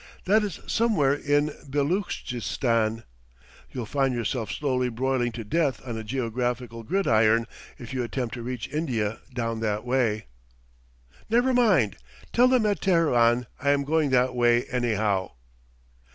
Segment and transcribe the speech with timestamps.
[0.25, 3.03] That is somewhere in Beloochistan.
[3.71, 7.45] You'll find yourself slowly broiling to death on a geographical gridiron
[7.77, 10.25] if you attempt to reach India down that way."
[11.29, 11.97] "Never mind;
[12.33, 15.33] tell them at Teheran I am going that way anyhow."